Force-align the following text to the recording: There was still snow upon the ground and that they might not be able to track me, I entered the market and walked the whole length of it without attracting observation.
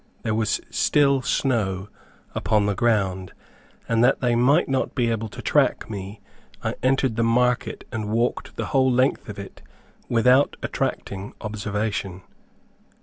There 0.23 0.33
was 0.33 0.59
still 0.71 1.21
snow 1.21 1.87
upon 2.33 2.65
the 2.65 2.73
ground 2.73 3.33
and 3.87 4.03
that 4.03 4.19
they 4.19 4.33
might 4.33 4.67
not 4.67 4.95
be 4.95 5.11
able 5.11 5.29
to 5.29 5.43
track 5.43 5.91
me, 5.91 6.21
I 6.63 6.73
entered 6.81 7.17
the 7.17 7.23
market 7.23 7.87
and 7.91 8.09
walked 8.09 8.55
the 8.55 8.65
whole 8.73 8.91
length 8.91 9.29
of 9.29 9.37
it 9.37 9.61
without 10.09 10.55
attracting 10.63 11.33
observation. 11.41 12.23